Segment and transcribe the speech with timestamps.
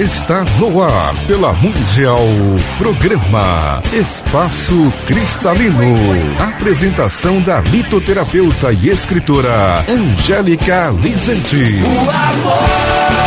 [0.00, 2.26] Está no ar pela Mundial.
[2.78, 5.94] Programa Espaço Cristalino.
[6.38, 11.82] Apresentação da litoterapeuta e escritora Angélica Lizente.
[11.84, 13.19] O amor.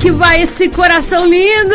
[0.00, 1.74] Que vai esse coração lindo?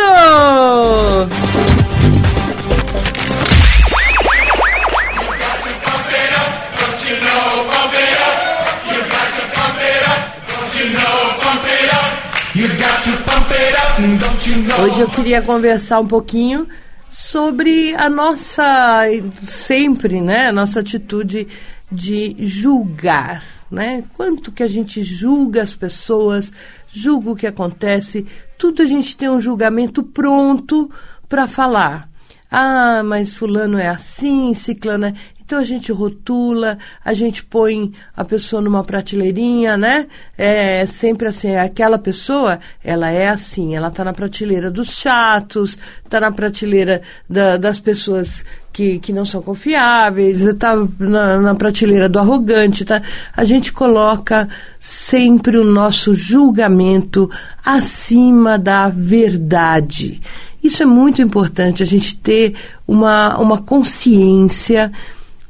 [14.82, 16.68] Hoje eu queria conversar um pouquinho
[17.08, 19.04] sobre a nossa
[19.44, 21.46] sempre, né, nossa atitude
[21.90, 24.04] de julgar, né?
[24.12, 26.52] Quanto que a gente julga as pessoas,
[26.86, 28.26] julga o que acontece,
[28.58, 30.90] tudo a gente tem um julgamento pronto
[31.28, 32.08] para falar.
[32.50, 35.14] Ah, mas fulano é assim, ciclano é...
[35.52, 40.06] Então a gente rotula, a gente põe a pessoa numa prateleirinha, né?
[40.34, 45.78] É sempre assim, é aquela pessoa, ela é assim, ela está na prateleira dos chatos,
[46.02, 48.42] está na prateleira da, das pessoas
[48.72, 53.02] que, que não são confiáveis, está na, na, prateleira do arrogante, tá?
[53.36, 54.48] A gente coloca
[54.80, 57.30] sempre o nosso julgamento
[57.62, 60.22] acima da verdade.
[60.62, 62.54] Isso é muito importante, a gente ter
[62.88, 64.90] uma, uma consciência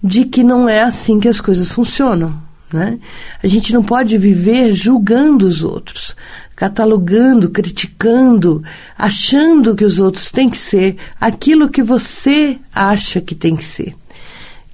[0.03, 2.41] de que não é assim que as coisas funcionam.
[2.73, 2.99] Né?
[3.43, 6.17] A gente não pode viver julgando os outros,
[6.57, 8.65] catalogando, criticando,
[8.99, 13.95] achando que os outros têm que ser aquilo que você acha que tem que ser.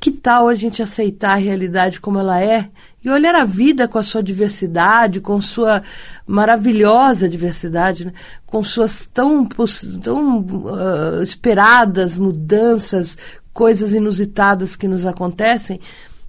[0.00, 2.68] Que tal a gente aceitar a realidade como ela é
[3.04, 5.82] e olhar a vida com a sua diversidade, com sua
[6.26, 8.12] maravilhosa diversidade, né?
[8.46, 13.16] com suas tão, tão uh, esperadas mudanças,
[13.58, 15.80] coisas inusitadas que nos acontecem,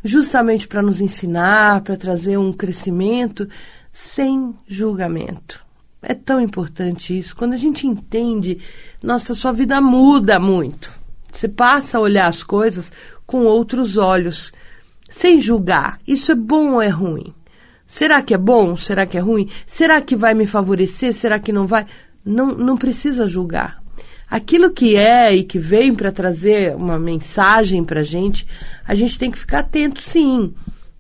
[0.04, 3.48] justamente para nos ensinar, para trazer um crescimento
[3.94, 5.64] sem julgamento.
[6.02, 7.36] É tão importante isso.
[7.36, 8.58] Quando a gente entende,
[9.04, 10.92] nossa, sua vida muda muito.
[11.32, 12.92] Você passa a olhar as coisas
[13.28, 14.52] com outros olhos,
[15.08, 16.00] sem julgar.
[16.08, 17.32] Isso é bom ou é ruim?
[17.86, 18.76] Será que é bom?
[18.76, 19.48] Será que é ruim?
[19.68, 21.14] Será que vai me favorecer?
[21.14, 21.86] Será que não vai?
[22.26, 23.80] Não, não precisa julgar
[24.30, 28.46] aquilo que é e que vem para trazer uma mensagem para a gente,
[28.86, 30.54] a gente tem que ficar atento, sim.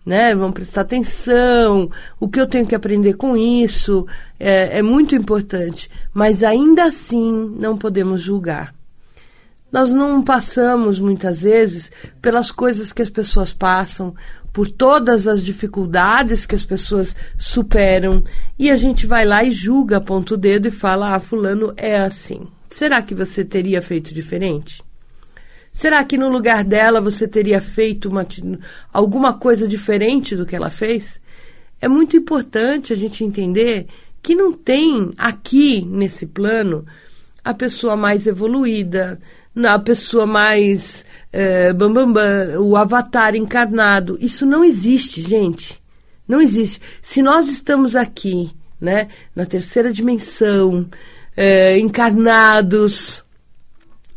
[0.06, 0.34] Né?
[0.34, 4.07] Vamos prestar atenção, o que eu tenho que aprender com isso
[4.40, 8.73] é, é muito importante, mas ainda assim não podemos julgar.
[9.72, 14.16] Nós não passamos muitas vezes pelas coisas que as pessoas passam,
[14.51, 18.23] por todas as dificuldades que as pessoas superam,
[18.57, 22.00] e a gente vai lá e julga, aponta o dedo e fala: ah, Fulano é
[22.00, 22.47] assim.
[22.69, 24.81] Será que você teria feito diferente?
[25.72, 28.25] Será que no lugar dela você teria feito uma,
[28.91, 31.19] alguma coisa diferente do que ela fez?
[31.81, 33.88] É muito importante a gente entender
[34.22, 36.85] que não tem aqui nesse plano
[37.44, 39.19] a pessoa mais evoluída,
[39.56, 44.18] a pessoa mais é, bam, bam, bam, o avatar encarnado.
[44.19, 45.81] Isso não existe, gente.
[46.28, 46.79] Não existe.
[47.02, 50.88] Se nós estamos aqui, né, na terceira dimensão,
[51.40, 53.24] é, encarnados.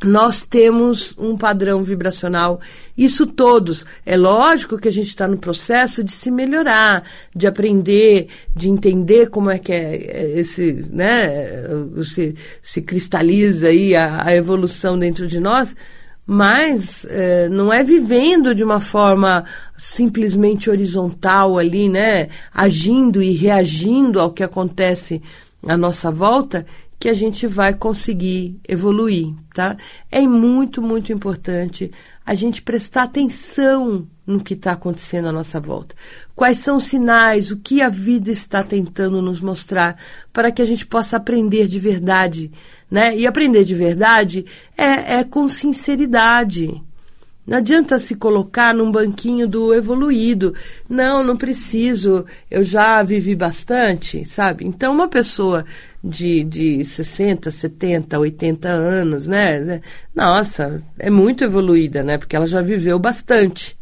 [0.05, 2.61] Nós temos um padrão vibracional,
[2.99, 3.87] isso todos.
[4.05, 9.31] É lógico que a gente está no processo de se melhorar, de aprender, de entender
[9.31, 11.63] como é que é, é esse, né,
[12.03, 15.77] se, se cristaliza aí a, a evolução dentro de nós,
[16.27, 19.45] mas é, não é vivendo de uma forma
[19.79, 25.23] simplesmente horizontal ali, né, agindo e reagindo ao que acontece
[25.69, 26.67] à nossa volta,
[27.03, 29.77] que a gente vai conseguir evoluir, tá?
[30.09, 31.91] É muito, muito importante
[32.25, 35.97] a gente prestar atenção no que está acontecendo à nossa volta.
[36.33, 39.99] Quais são os sinais, o que a vida está tentando nos mostrar
[40.33, 42.53] para que a gente possa aprender de verdade,
[42.89, 43.19] né?
[43.19, 44.47] E aprender de verdade
[44.79, 46.81] é, é com sinceridade.
[47.45, 50.55] Não adianta se colocar num banquinho do evoluído.
[50.89, 52.25] Não, não preciso.
[52.51, 54.65] Eu já vivi bastante, sabe?
[54.65, 55.65] Então, uma pessoa
[56.03, 59.81] de, de 60, 70, 80 anos, né?
[60.15, 62.17] Nossa, é muito evoluída, né?
[62.17, 63.77] Porque ela já viveu bastante.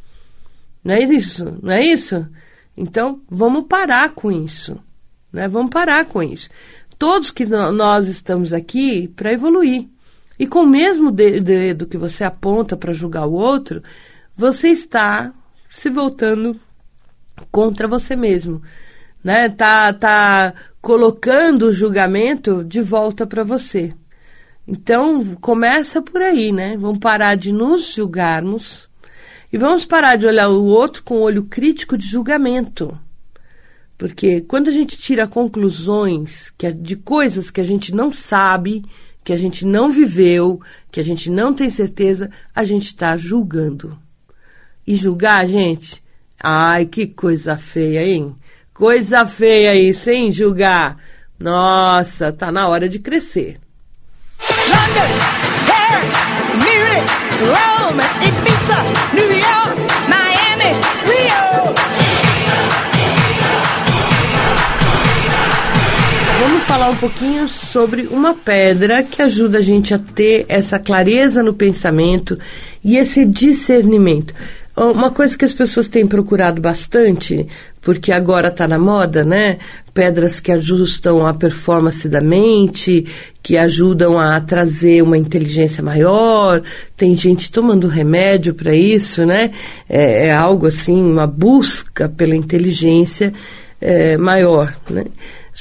[0.82, 1.58] Não é isso?
[1.62, 2.26] Não é isso?
[2.74, 4.78] Então, vamos parar com isso.
[5.30, 5.46] Né?
[5.48, 6.48] Vamos parar com isso.
[6.98, 9.86] Todos que nós estamos aqui para evoluir.
[10.40, 13.82] E com o mesmo dedo que você aponta para julgar o outro,
[14.34, 15.34] você está
[15.68, 16.58] se voltando
[17.50, 18.62] contra você mesmo.
[19.22, 19.50] né?
[19.50, 23.94] Tá, tá colocando o julgamento de volta para você.
[24.66, 26.74] Então, começa por aí, né?
[26.74, 28.88] Vamos parar de nos julgarmos
[29.52, 32.98] e vamos parar de olhar o outro com o olho crítico de julgamento.
[33.98, 38.82] Porque quando a gente tira conclusões que é de coisas que a gente não sabe,
[39.22, 43.98] que a gente não viveu, que a gente não tem certeza, a gente está julgando.
[44.86, 46.02] E julgar, gente,
[46.42, 48.34] ai, que coisa feia, hein?
[48.72, 50.96] Coisa feia isso, hein, julgar?
[51.38, 53.60] Nossa, tá na hora de crescer.
[54.48, 55.10] London,
[55.66, 56.18] Paris,
[56.54, 57.06] Munich,
[57.44, 58.78] Rome, Ibiza,
[59.14, 60.72] New York, Miami,
[61.06, 62.09] Rio.
[66.42, 71.42] Vamos falar um pouquinho sobre uma pedra que ajuda a gente a ter essa clareza
[71.42, 72.38] no pensamento
[72.82, 74.32] e esse discernimento.
[74.74, 77.46] Uma coisa que as pessoas têm procurado bastante,
[77.82, 79.58] porque agora está na moda, né?
[79.92, 83.04] Pedras que ajustam a performance da mente,
[83.42, 86.62] que ajudam a trazer uma inteligência maior.
[86.96, 89.50] Tem gente tomando remédio para isso, né?
[89.86, 93.30] É, é, algo assim, uma busca pela inteligência
[93.78, 95.04] é, maior, né?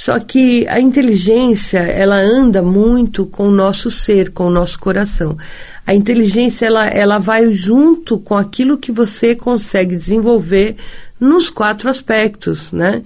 [0.02, 5.38] Só que a inteligência, ela anda muito com o nosso ser, com o nosso coração.
[5.86, 10.78] A inteligência, ela, ela vai junto com aquilo que você consegue desenvolver
[11.20, 13.02] nos quatro aspectos, né?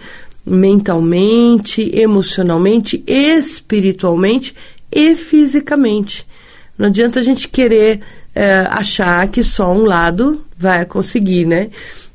[0.45, 4.53] Mentalmente, emocionalmente, espiritualmente
[4.91, 6.27] e fisicamente.
[6.77, 8.01] Não adianta a gente querer
[8.35, 11.71] é, achar que só um lado vai conseguir, né?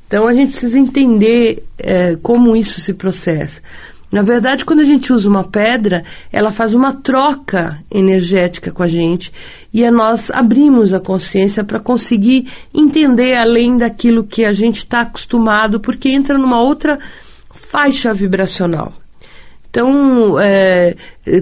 [0.07, 3.61] Então a gente precisa entender é, como isso se processa.
[4.11, 8.87] Na verdade, quando a gente usa uma pedra, ela faz uma troca energética com a
[8.87, 9.31] gente
[9.71, 15.01] e é nós abrimos a consciência para conseguir entender além daquilo que a gente está
[15.01, 16.97] acostumado, porque entra numa outra
[17.51, 18.91] faixa vibracional.
[19.69, 20.95] Então, é,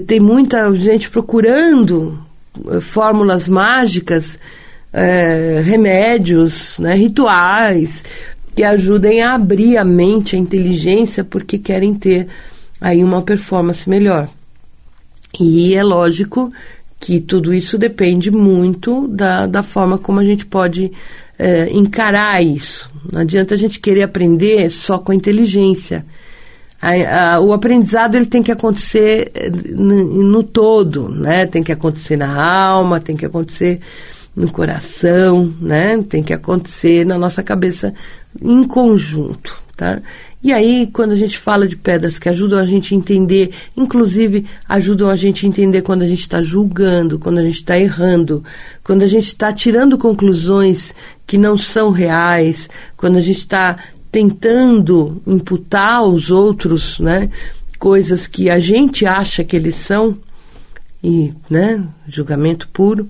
[0.06, 2.20] tem muita gente procurando
[2.70, 4.38] é, fórmulas mágicas,
[4.92, 8.04] é, remédios, né, rituais
[8.54, 12.28] que ajudem a abrir a mente, a inteligência, porque querem ter
[12.80, 14.30] aí uma performance melhor.
[15.40, 16.52] E é lógico
[17.00, 20.92] que tudo isso depende muito da, da forma como a gente pode
[21.38, 22.90] é, encarar isso.
[23.12, 26.06] Não adianta a gente querer aprender só com a inteligência.
[26.82, 31.48] A, a, o aprendizado ele tem que acontecer eh, no, no, todo, né?
[31.48, 33.80] Tem que acontecer na alma, tem que acontecer
[34.36, 36.04] no coração, né?
[36.08, 37.96] Tem que acontecer na nossa cabeça
[38.40, 40.00] em conjunto, tá?
[40.44, 44.46] E aí, quando a gente fala de pedras que ajudam a gente a entender, inclusive
[44.70, 48.44] ajudam a gente a entender quando a gente está julgando, quando a gente está errando,
[48.84, 50.94] quando a gente está tirando conclusões
[51.26, 53.78] que não são reais, quando a gente está
[54.12, 57.30] tentando imputar aos outros, né,
[57.80, 60.18] coisas que a gente acha que eles são,
[61.04, 63.10] e, né, julgamento puro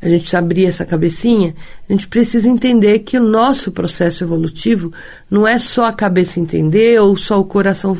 [0.00, 1.54] a gente abrir essa cabecinha,
[1.88, 4.92] a gente precisa entender que o nosso processo evolutivo
[5.30, 7.96] não é só a cabeça entender ou só o coração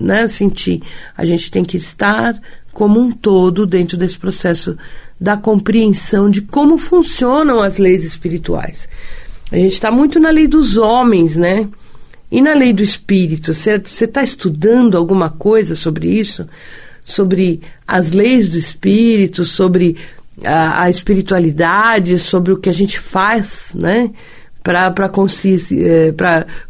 [0.00, 0.82] né, sentir.
[1.16, 2.40] A gente tem que estar
[2.72, 4.76] como um todo dentro desse processo
[5.20, 8.88] da compreensão de como funcionam as leis espirituais.
[9.50, 11.68] A gente está muito na lei dos homens, né?
[12.30, 13.54] E na lei do espírito.
[13.54, 16.46] Você está estudando alguma coisa sobre isso?
[17.04, 19.96] Sobre as leis do espírito, sobre
[20.42, 24.10] a, a espiritualidade, sobre o que a gente faz, né?
[24.62, 26.14] Para conseguir, é,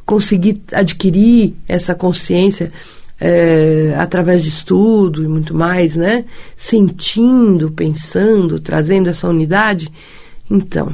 [0.04, 2.72] conseguir adquirir essa consciência
[3.20, 6.24] é, através de estudo e muito mais, né?
[6.56, 9.88] Sentindo, pensando, trazendo essa unidade.
[10.50, 10.92] Então,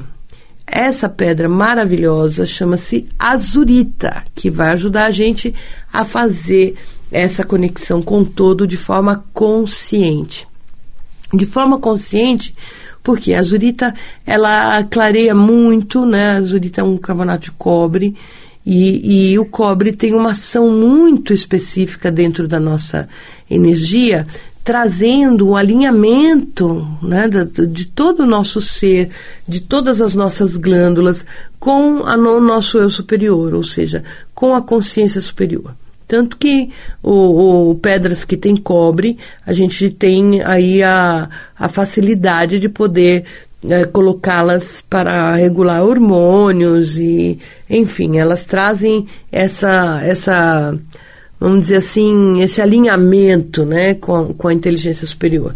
[0.67, 5.55] essa pedra maravilhosa chama-se azurita, que vai ajudar a gente
[5.91, 6.77] a fazer
[7.11, 10.50] essa conexão com todo de forma consciente
[11.33, 12.55] de forma consciente,
[13.03, 13.95] porque a azurita
[14.27, 16.33] ela clareia muito, né?
[16.33, 18.15] A azurita é um carbonato de cobre
[18.65, 23.09] e, e o cobre tem uma ação muito específica dentro da nossa
[23.51, 24.27] energia,
[24.63, 29.11] trazendo o um alinhamento né, de, de, todo o nosso ser,
[29.49, 31.25] de todas as nossas glândulas
[31.59, 35.75] com a, o nosso eu superior, ou seja, com a consciência superior.
[36.11, 42.59] Tanto que o, o, pedras que tem cobre, a gente tem aí a, a facilidade
[42.59, 43.23] de poder
[43.65, 47.39] é, colocá-las para regular hormônios e,
[47.71, 50.77] enfim, elas trazem essa, essa
[51.39, 55.55] vamos dizer assim, esse alinhamento né, com, com a inteligência superior.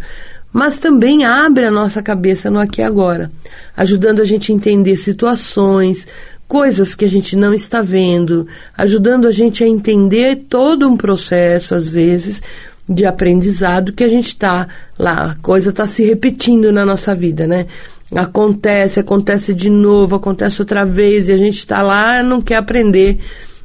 [0.53, 3.29] Mas também abre a nossa cabeça no aqui e agora,
[3.77, 6.07] ajudando a gente a entender situações,
[6.47, 8.47] coisas que a gente não está vendo,
[8.77, 12.43] ajudando a gente a entender todo um processo, às vezes,
[12.89, 17.47] de aprendizado que a gente está lá, a coisa está se repetindo na nossa vida,
[17.47, 17.67] né?
[18.15, 23.19] Acontece, acontece de novo, acontece outra vez, e a gente está lá não quer aprender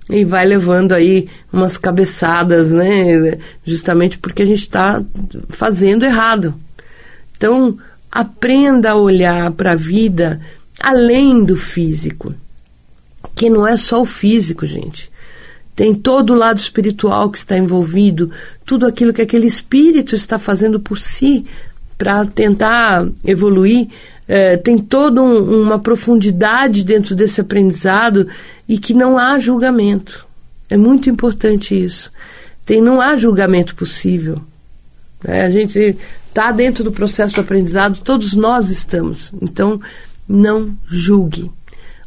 [0.10, 3.38] e vai levando aí umas cabeçadas, né?
[3.64, 5.04] Justamente porque a gente está
[5.50, 6.56] fazendo errado.
[7.38, 7.78] Então,
[8.12, 10.42] aprenda a olhar para a vida
[10.80, 12.34] além do físico,
[13.40, 15.10] que não é só o físico, gente.
[15.74, 18.30] Tem todo o lado espiritual que está envolvido,
[18.66, 21.46] tudo aquilo que aquele espírito está fazendo por si
[21.98, 23.88] para tentar evoluir.
[24.28, 28.28] É, tem toda um, uma profundidade dentro desse aprendizado
[28.68, 30.28] e que não há julgamento.
[30.70, 32.12] É muito importante isso.
[32.66, 34.42] Tem, não há julgamento possível.
[35.24, 35.96] É, a gente
[36.28, 39.32] está dentro do processo do aprendizado, todos nós estamos.
[39.42, 39.80] Então,
[40.28, 41.50] não julgue.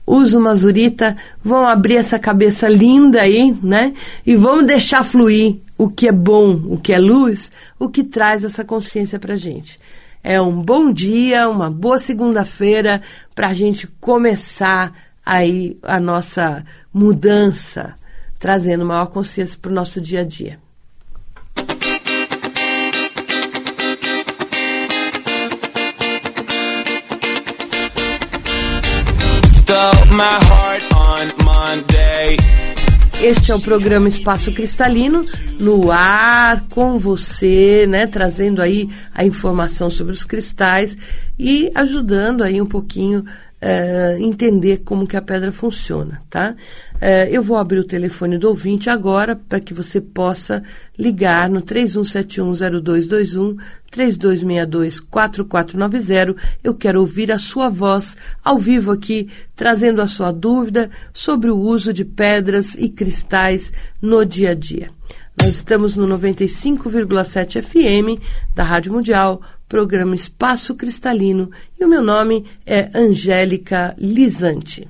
[0.06, 3.94] Use uma zurita, vão abrir essa cabeça linda aí, né?
[4.26, 8.44] E vamos deixar fluir o que é bom, o que é luz, o que traz
[8.44, 9.78] essa consciência para gente.
[10.22, 13.02] É um bom dia, uma boa segunda-feira
[13.34, 14.92] para a gente começar
[15.24, 17.94] aí a nossa mudança,
[18.38, 20.61] trazendo maior consciência para o nosso dia a dia.
[33.20, 35.24] Este é o programa Espaço Cristalino,
[35.58, 40.96] no ar com você, né, trazendo aí a informação sobre os cristais
[41.36, 43.24] e ajudando aí um pouquinho
[43.62, 46.56] uh, entender como que a pedra funciona, tá?
[46.96, 50.64] Uh, eu vou abrir o telefone do ouvinte agora para que você possa
[50.98, 53.56] ligar no 31710221
[53.92, 56.34] 3262-4490.
[56.64, 61.58] Eu quero ouvir a sua voz ao vivo aqui, trazendo a sua dúvida sobre o
[61.58, 64.90] uso de pedras e cristais no dia a dia.
[65.38, 68.18] Nós estamos no 95,7 FM
[68.54, 69.42] da Rádio Mundial
[69.72, 71.50] programa Espaço Cristalino,
[71.80, 74.86] e o meu nome é Angélica Lisante.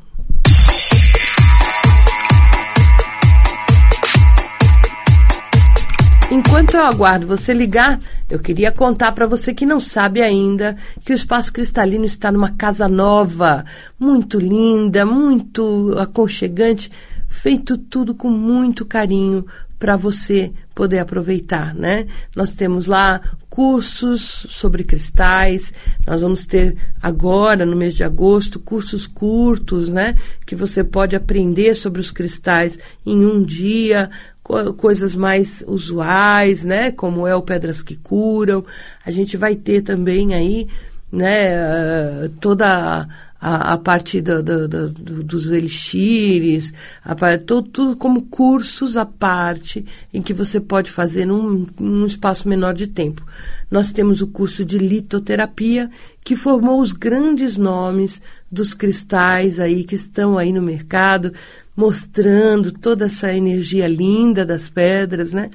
[6.32, 11.12] Enquanto eu aguardo você ligar, eu queria contar para você que não sabe ainda que
[11.12, 13.64] o Espaço Cristalino está numa casa nova,
[13.96, 16.90] muito linda, muito aconchegante,
[17.28, 19.46] feito tudo com muito carinho
[19.82, 22.06] para você poder aproveitar, né?
[22.36, 23.20] Nós temos lá
[23.50, 25.72] cursos sobre cristais.
[26.06, 30.14] Nós vamos ter agora, no mês de agosto, cursos curtos, né?
[30.46, 34.08] Que você pode aprender sobre os cristais em um dia,
[34.40, 36.92] co coisas mais usuais, né?
[36.92, 38.64] Como é o Pedras que Curam.
[39.04, 40.68] A gente vai ter também aí,
[41.10, 42.28] né?
[42.40, 43.08] toda
[43.42, 44.88] a, a parte do, do, do,
[45.24, 46.72] dos elixires,
[47.04, 49.84] a, tudo, tudo, como cursos à parte,
[50.14, 53.26] em que você pode fazer num, num espaço menor de tempo.
[53.68, 55.90] Nós temos o curso de litoterapia,
[56.22, 61.32] que formou os grandes nomes dos cristais aí que estão aí no mercado,
[61.76, 65.50] mostrando toda essa energia linda das pedras, né?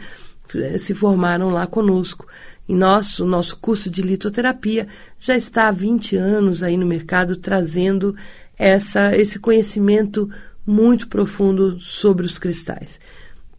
[0.77, 2.27] Se formaram lá conosco.
[2.67, 4.87] E nosso, nosso curso de litoterapia
[5.19, 8.15] já está há 20 anos aí no mercado trazendo
[8.57, 10.29] essa, esse conhecimento
[10.65, 12.99] muito profundo sobre os cristais.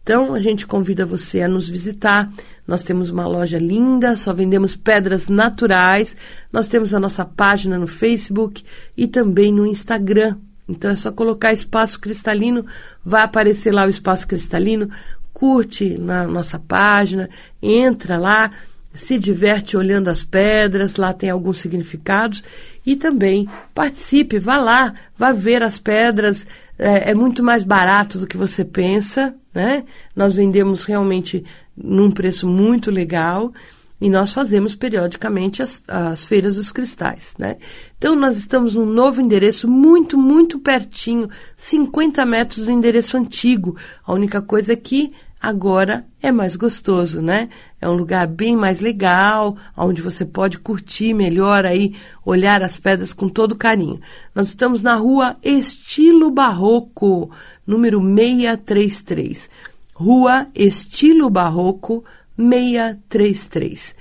[0.03, 2.31] Então, a gente convida você a nos visitar.
[2.67, 6.15] Nós temos uma loja linda, só vendemos pedras naturais.
[6.51, 8.63] Nós temos a nossa página no Facebook
[8.97, 10.37] e também no Instagram.
[10.67, 12.65] Então, é só colocar Espaço Cristalino,
[13.03, 14.89] vai aparecer lá o Espaço Cristalino.
[15.31, 17.29] Curte na nossa página,
[17.61, 18.51] entra lá
[18.93, 22.43] se diverte olhando as pedras, lá tem alguns significados,
[22.85, 26.45] e também participe, vá lá, vá ver as pedras,
[26.77, 29.83] é, é, muito mais barato do que você pensa, né?
[30.15, 31.43] Nós vendemos realmente
[31.75, 33.53] num preço muito legal
[34.01, 37.57] e nós fazemos periodicamente as, as feiras dos cristais, né?
[37.97, 43.75] Então nós estamos num novo endereço muito, muito pertinho, 50 metros do endereço antigo.
[44.05, 47.49] A única coisa é que agora é mais gostoso, né?
[47.79, 53.13] É um lugar bem mais legal, onde você pode curtir melhor aí, olhar as pedras
[53.13, 54.01] com todo carinho.
[54.35, 57.31] Nós estamos na rua Estilo Barroco,
[57.65, 59.49] número 633.
[59.93, 62.03] Rua Estilo Barroco
[62.37, 63.95] 633.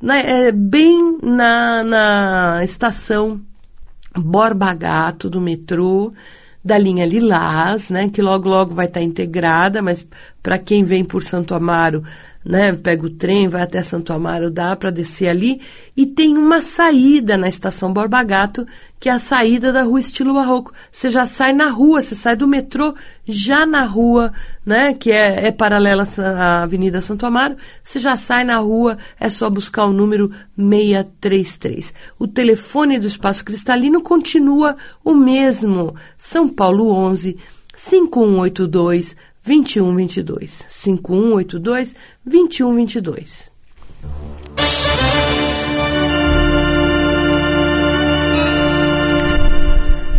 [0.00, 3.40] Na, é, bem na, na estação
[4.14, 6.12] Borba Gato do metrô
[6.66, 10.04] da linha Lilás, né, que logo logo vai estar integrada, mas
[10.42, 12.02] para quem vem por Santo Amaro,
[12.46, 12.72] né?
[12.72, 15.60] Pega o trem, vai até Santo Amaro, dá para descer ali.
[15.96, 18.64] E tem uma saída na estação Borba Gato,
[19.00, 20.72] que é a saída da rua estilo barroco.
[20.92, 22.94] Você já sai na rua, você sai do metrô
[23.26, 24.32] já na rua,
[24.64, 24.94] né?
[24.94, 27.56] Que é, é paralela à Avenida Santo Amaro.
[27.82, 31.92] Você já sai na rua, é só buscar o número 633.
[32.16, 35.96] O telefone do Espaço Cristalino continua o mesmo.
[36.16, 37.36] São Paulo 11
[37.74, 40.64] 5182 2122.
[40.68, 43.52] 5182 2122.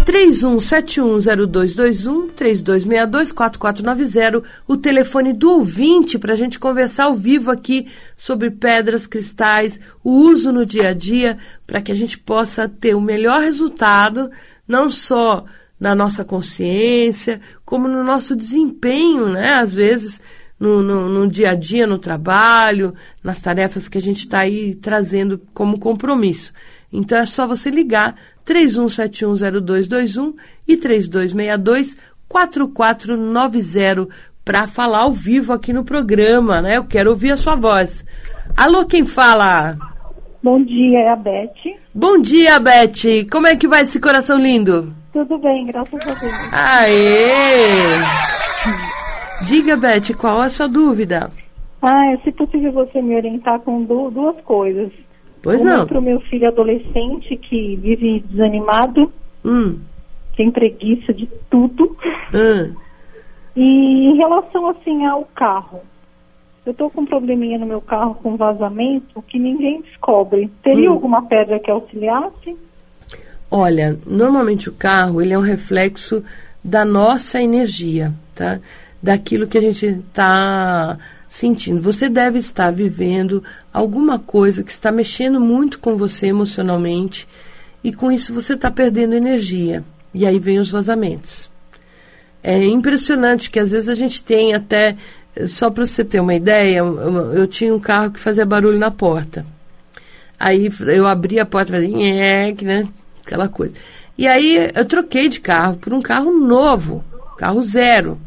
[0.05, 4.05] Três um sete um zero dois dois um três dois meia dois quatro quatro nove
[4.05, 9.77] zero o telefone do ouvinte para a gente conversar ao vivo aqui sobre pedras, cristais,
[10.01, 14.31] o uso no dia a dia para que a gente possa ter o melhor resultado,
[14.65, 15.43] não só
[15.79, 19.53] na nossa consciência, como no nosso desempenho, né?
[19.53, 20.19] Às vezes,
[20.59, 24.75] no, no, no dia a dia, no trabalho, nas tarefas que a gente está aí
[24.75, 26.51] trazendo como compromisso.
[26.91, 28.15] Então é só você ligar
[28.45, 30.33] 31710221
[30.67, 30.75] e
[32.29, 34.09] 3262-4490
[34.43, 36.77] para falar ao vivo aqui no programa, né?
[36.77, 38.05] Eu quero ouvir a sua voz.
[38.55, 39.77] Alô, quem fala?
[40.41, 41.75] Bom dia, é a Beth.
[41.93, 43.27] Bom dia, Beth.
[43.29, 44.95] Como é que vai esse coração lindo?
[45.17, 46.53] Tudo bem, graças a Deus.
[46.53, 47.97] Aê!
[49.47, 51.31] Diga, Beth, qual a sua dúvida?
[51.81, 54.91] Ah, é se possível você me orientar com duas coisas.
[55.41, 55.87] Pois Uma não.
[55.87, 59.11] para o meu filho adolescente que vive desanimado,
[59.43, 59.79] Hum,
[60.35, 61.97] tem preguiça de tudo.
[62.35, 62.75] hum.
[63.55, 65.81] E em relação assim ao carro,
[66.63, 70.47] eu estou com um probleminha no meu carro com vazamento que ninguém descobre.
[70.61, 70.93] Teria Hum.
[70.93, 72.55] alguma pedra que auxiliasse?
[73.49, 76.23] Olha, normalmente o carro ele é um reflexo
[76.63, 78.59] da nossa energia, tá?
[79.01, 80.97] Daquilo que a gente está
[81.29, 81.81] sentindo.
[81.81, 87.27] Você deve estar vivendo alguma coisa que está mexendo muito com você emocionalmente
[87.83, 89.83] e com isso você está perdendo energia.
[90.13, 91.49] E aí vem os vazamentos.
[92.43, 94.95] É impressionante que às vezes a gente tem até,
[95.45, 98.91] só para você ter uma ideia, eu, eu tinha um carro que fazia barulho na
[98.91, 99.45] porta.
[100.39, 102.87] Aí eu abri a porta e nhec, né?
[103.27, 103.75] Aquela coisa.
[104.17, 107.03] E aí eu troquei de carro por um carro novo,
[107.37, 108.17] carro zero.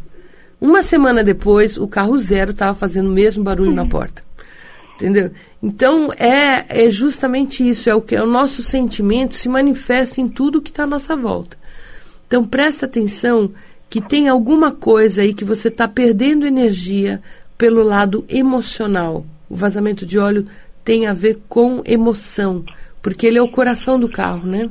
[0.60, 4.22] Uma semana depois, o carro zero estava fazendo o mesmo barulho na porta.
[4.96, 5.30] Entendeu?
[5.62, 10.28] Então é, é justamente isso, é o que é o nosso sentimento se manifesta em
[10.28, 11.56] tudo que está à nossa volta.
[12.26, 13.50] Então presta atenção
[13.88, 17.22] que tem alguma coisa aí que você está perdendo energia
[17.56, 19.24] pelo lado emocional.
[19.48, 20.46] O vazamento de óleo
[20.84, 22.62] tem a ver com emoção,
[23.00, 24.68] porque ele é o coração do carro, né?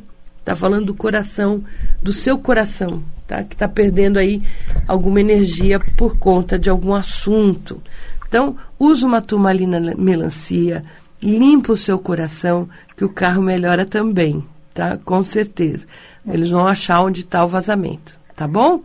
[0.49, 1.63] Tá falando do coração,
[2.01, 3.43] do seu coração, tá?
[3.43, 4.41] Que está perdendo aí
[4.87, 7.79] alguma energia por conta de algum assunto.
[8.27, 10.83] Então, usa uma turmalina melancia,
[11.21, 14.97] limpa o seu coração, que o carro melhora também, tá?
[14.97, 15.85] Com certeza.
[16.27, 18.81] Eles vão achar onde está o vazamento, tá bom?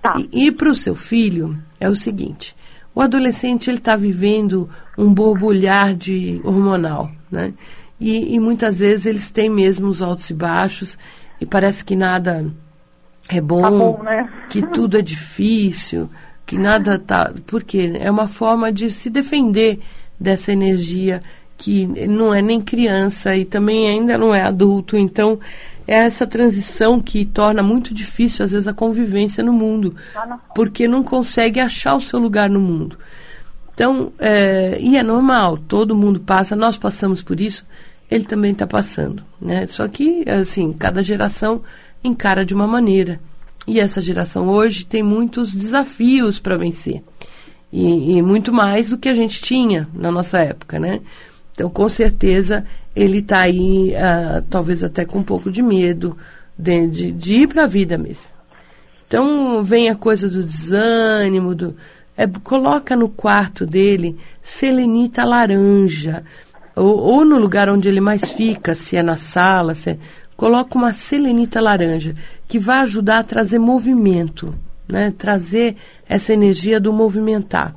[0.00, 0.14] Tá.
[0.32, 2.56] E, e para o seu filho, é o seguinte:
[2.94, 7.52] o adolescente ele está vivendo um borbulhar de hormonal, né?
[8.04, 10.98] E, e muitas vezes eles têm mesmo os altos e baixos
[11.40, 12.44] e parece que nada
[13.30, 14.30] é bom, Tá bom, né?
[14.50, 16.10] que tudo é difícil,
[16.44, 17.32] que nada tá.
[17.46, 19.80] Porque é uma forma de se defender
[20.20, 21.22] dessa energia
[21.56, 24.98] que não é nem criança e também ainda não é adulto.
[24.98, 25.40] Então,
[25.88, 29.96] é essa transição que torna muito difícil, às vezes, a convivência no mundo,
[30.54, 32.98] porque não consegue achar o seu lugar no mundo.
[33.72, 37.64] Então, é, e é normal, todo mundo passa, nós passamos por isso,
[38.10, 39.22] ele também está passando.
[39.40, 39.66] Né?
[39.66, 41.62] Só que, assim, cada geração
[42.02, 43.20] encara de uma maneira.
[43.66, 47.02] E essa geração hoje tem muitos desafios para vencer.
[47.72, 51.00] E, e, muito mais do que a gente tinha na nossa época, né?
[51.52, 52.64] Então, com certeza,
[52.94, 56.16] ele está aí, uh, talvez até com um pouco de medo
[56.58, 58.32] de, de, de ir para a vida mesmo.
[59.06, 61.76] Então, vem a coisa do desânimo, do,
[62.16, 66.24] é, coloca no quarto dele selenita laranja,
[66.76, 69.98] ou, ou, no lugar onde ele mais fica, se é na sala, se é,
[70.36, 72.14] coloca uma selenita laranja,
[72.48, 74.54] que vai ajudar a trazer movimento,
[74.88, 75.12] né?
[75.16, 75.76] trazer
[76.08, 77.74] essa energia do movimentar.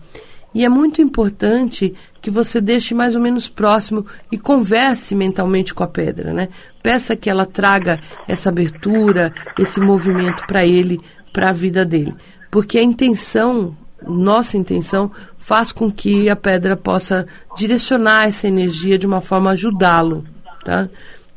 [0.53, 5.83] E é muito importante que você deixe mais ou menos próximo e converse mentalmente com
[5.83, 6.49] a pedra, né?
[6.81, 10.99] Peça que ela traga essa abertura, esse movimento para ele,
[11.31, 12.15] para a vida dele.
[12.49, 19.07] Porque a intenção, nossa intenção, faz com que a pedra possa direcionar essa energia de
[19.07, 20.23] uma forma a ajudá-lo,
[20.63, 20.89] tá?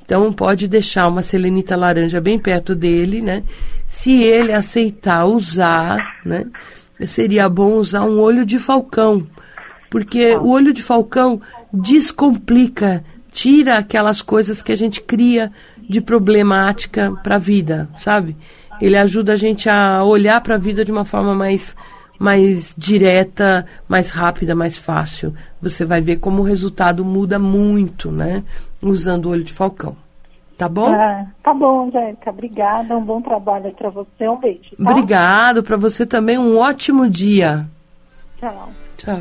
[0.04, 3.44] Então pode deixar uma selenita laranja bem perto dele, né?
[3.86, 6.46] Se ele aceitar usar, né?
[7.06, 9.26] Seria bom usar um olho de falcão,
[9.88, 11.40] Porque o olho de falcão
[11.72, 15.50] descomplica, tira aquelas coisas que a gente cria
[15.88, 18.36] de problemática para a vida, sabe?
[18.80, 21.74] Ele ajuda a gente a olhar para a vida de uma forma mais
[22.20, 25.34] mais direta, mais rápida, mais fácil.
[25.62, 28.44] Você vai ver como o resultado muda muito, né?
[28.82, 29.96] Usando o olho de falcão.
[30.58, 30.92] Tá bom?
[30.92, 32.28] Ah, tá bom, Jéssica.
[32.28, 32.94] Obrigada.
[32.94, 34.28] Um bom trabalho para você.
[34.28, 34.76] Um beijo.
[34.76, 34.90] Tá?
[34.90, 36.36] Obrigado para você também.
[36.36, 37.66] Um ótimo dia.
[38.38, 38.68] Tchau.
[38.98, 39.20] Tchau.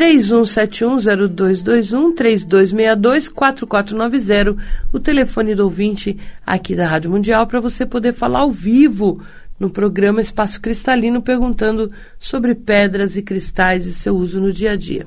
[0.00, 4.56] 31710221, 3262-4490,
[4.90, 9.22] o telefone do ouvinte aqui da Rádio Mundial, para você poder falar ao vivo
[9.58, 14.76] no programa Espaço Cristalino, perguntando sobre pedras e cristais e seu uso no dia a
[14.76, 15.06] dia.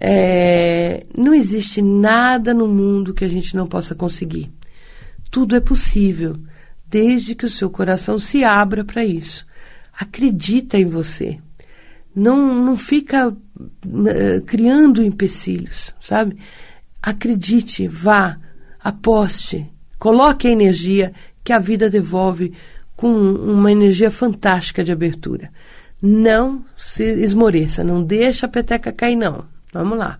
[0.00, 4.50] É, não existe nada no mundo que a gente não possa conseguir.
[5.30, 6.36] Tudo é possível,
[6.88, 9.46] desde que o seu coração se abra para isso.
[9.96, 11.38] Acredita em você.
[12.12, 13.32] Não, não fica
[14.46, 16.36] criando empecilhos, sabe?
[17.02, 18.36] Acredite, vá,
[18.82, 19.66] aposte,
[19.98, 22.52] coloque a energia que a vida devolve
[22.96, 25.50] com uma energia fantástica de abertura.
[26.02, 29.44] Não se esmoreça, não deixa a peteca cair, não.
[29.72, 30.18] Vamos lá.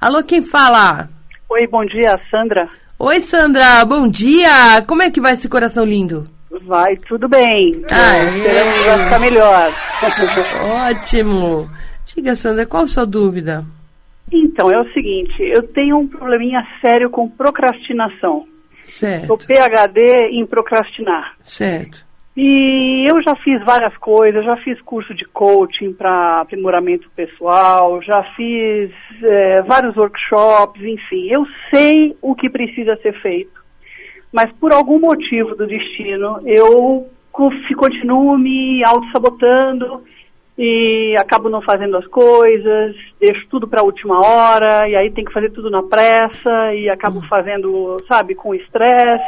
[0.00, 1.08] Alô, quem fala?
[1.48, 2.68] Oi, bom dia, Sandra.
[2.98, 4.82] Oi, Sandra, bom dia!
[4.86, 6.28] Como é que vai esse coração lindo?
[6.66, 7.82] Vai tudo bem.
[7.90, 8.38] Aê.
[8.38, 9.72] Esperamos que vai ficar melhor.
[10.90, 11.70] Ótimo!
[12.14, 13.64] Diga, Sandra, qual a sua dúvida?
[14.32, 18.46] Então, é o seguinte, eu tenho um probleminha sério com procrastinação.
[18.84, 21.36] Certo, Sou PhD em procrastinar.
[21.44, 22.04] certo.
[22.36, 28.22] E eu já fiz várias coisas, já fiz curso de coaching para aprimoramento pessoal, já
[28.36, 28.90] fiz
[29.22, 33.60] é, vários workshops, enfim, eu sei o que precisa ser feito.
[34.32, 37.08] Mas por algum motivo do destino, eu
[37.76, 40.02] continuo me auto-sabotando
[40.58, 45.24] e acabo não fazendo as coisas, deixo tudo para a última hora, e aí tem
[45.24, 49.24] que fazer tudo na pressa, e acabo fazendo, sabe, com estresse.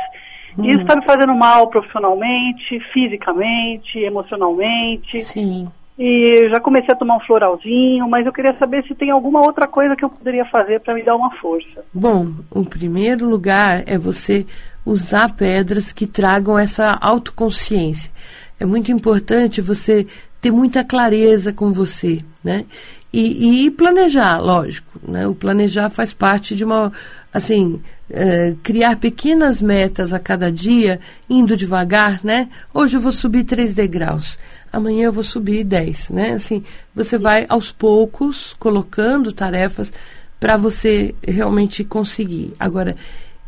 [0.58, 5.22] E isso está me fazendo mal profissionalmente, fisicamente, emocionalmente.
[5.22, 5.68] Sim.
[5.98, 9.66] E já comecei a tomar um floralzinho, mas eu queria saber se tem alguma outra
[9.66, 11.84] coisa que eu poderia fazer para me dar uma força.
[11.94, 14.44] Bom, o primeiro lugar é você
[14.84, 18.10] usar pedras que tragam essa autoconsciência.
[18.58, 20.06] É muito importante você
[20.42, 22.66] ter muita clareza com você, né?
[23.12, 25.26] E, e planejar, lógico, né?
[25.26, 26.92] O planejar faz parte de uma,
[27.32, 30.98] assim, eh, criar pequenas metas a cada dia,
[31.30, 32.48] indo devagar, né?
[32.74, 34.36] Hoje eu vou subir três degraus,
[34.72, 36.32] amanhã eu vou subir dez, né?
[36.32, 39.92] Assim, você vai aos poucos colocando tarefas
[40.40, 42.52] para você realmente conseguir.
[42.58, 42.96] Agora,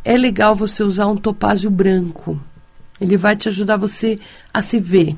[0.05, 2.39] é legal você usar um topázio branco.
[3.01, 4.17] Ele vai te ajudar você
[4.53, 5.17] a se ver,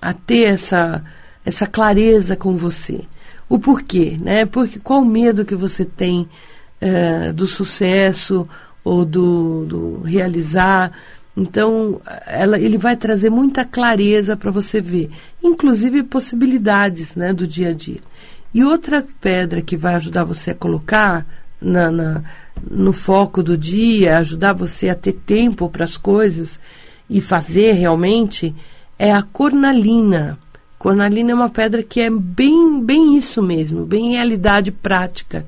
[0.00, 1.02] a ter essa,
[1.44, 3.00] essa clareza com você.
[3.48, 4.44] O porquê, né?
[4.44, 6.28] Porque qual o medo que você tem
[6.80, 8.48] eh, do sucesso
[8.84, 10.92] ou do, do realizar?
[11.36, 15.08] Então, ela, ele vai trazer muita clareza para você ver,
[15.42, 18.00] inclusive possibilidades né, do dia a dia.
[18.52, 21.24] E outra pedra que vai ajudar você a colocar
[21.60, 22.22] na, na-
[22.68, 26.58] no foco do dia, ajudar você a ter tempo para as coisas
[27.08, 28.52] e fazer realmente,
[28.98, 30.38] é a cornalina.
[30.78, 35.46] Cornalina é uma pedra que é bem, bem isso mesmo, bem realidade prática.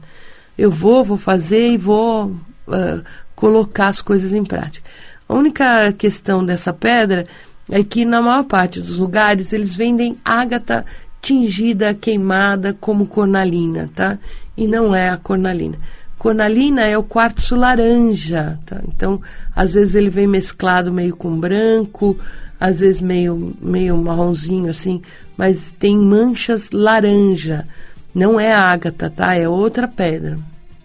[0.57, 2.35] Eu vou, vou fazer e vou
[2.69, 3.01] ah,
[3.35, 4.89] colocar as coisas em prática.
[5.29, 7.27] A única questão dessa pedra
[7.71, 10.85] é que na maior parte dos lugares eles vendem ágata
[11.23, 14.19] tingida, queimada como cornalina, tá?
[14.57, 15.79] E não é a cornalina.
[16.21, 18.79] Cornalina é o quartzo laranja, tá?
[18.87, 19.23] Então,
[19.57, 22.15] às vezes ele vem mesclado meio com branco,
[22.61, 25.01] às vezes meio, meio marronzinho assim,
[25.35, 27.67] mas tem manchas laranja.
[28.15, 29.35] Não é ágata, tá?
[29.35, 30.39] É outra pedra.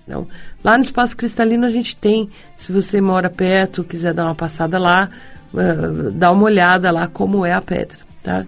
[0.06, 0.26] Então,
[0.63, 4.80] lá no Espaço Cristalino a gente tem, se você mora perto, quiser dar uma passada
[4.80, 5.10] lá,
[5.54, 8.45] ah, dá uma olhada lá como é a pedra, tá?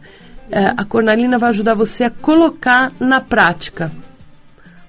[0.50, 3.92] Eh, a cornalina vai ajudar você a colocar na prática.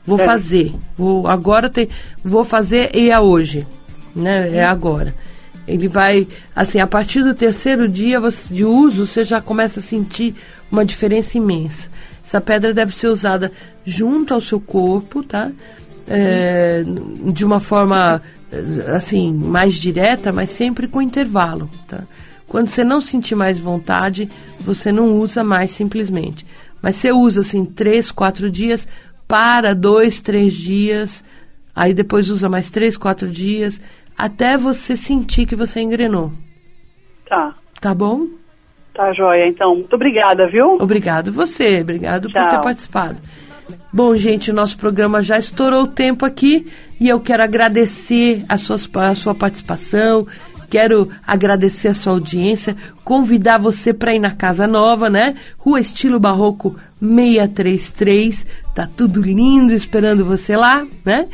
[0.09, 0.25] Vou É.
[0.25, 1.87] fazer, vou agora tem,
[2.25, 3.67] vou fazer e é hoje,
[4.17, 4.57] né?
[4.57, 5.15] É agora.
[5.67, 9.83] Ele vai, assim, a partir do terceiro dia você- de uso, você já começa a
[9.83, 10.35] sentir
[10.73, 11.89] uma diferença imensa.
[12.25, 13.53] Essa pedra deve ser usada
[13.85, 15.51] junto ao seu corpo, tá?
[16.07, 16.83] É,
[17.35, 18.23] de uma forma,
[18.95, 22.01] assim, mais direta, mas sempre com intervalo, tá?
[22.47, 24.27] Quando você não sentir mais vontade,
[24.59, 26.47] você não usa mais simplesmente.
[26.81, 28.87] Mas você usa, assim, três, quatro dias,
[29.29, 31.23] para dois, três dias,
[31.77, 33.81] aí depois usa mais três, quatro dias,
[34.17, 36.33] até você sentir que você engrenou.
[37.29, 38.27] Tá, Tá bom?
[38.93, 39.77] Tá joia, então.
[39.77, 40.77] Muito obrigada, viu?
[40.81, 42.43] Obrigado você, obrigado Tchau.
[42.43, 43.17] por ter participado.
[43.93, 46.67] Bom, gente, o nosso programa já estourou o tempo aqui
[47.01, 50.27] e eu quero agradecer a, suas, a sua participação,
[50.69, 55.35] quero agradecer a sua audiência, convidar você para ir na Casa Nova, né?
[55.57, 61.27] Rua Estilo Barroco 633, tá tudo lindo esperando você lá, né?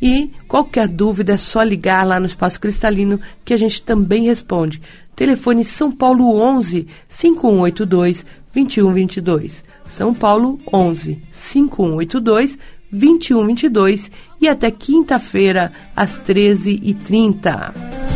[0.00, 4.82] E qualquer dúvida é só ligar lá no Espaço Cristalino que a gente também responde.
[5.14, 9.64] Telefone São Paulo 11 5182 2122.
[9.90, 12.58] São Paulo 11 5182
[12.90, 18.11] 2122 e até quinta-feira às 13h30.